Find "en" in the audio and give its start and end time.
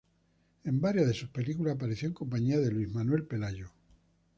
0.63-0.81, 2.07-2.15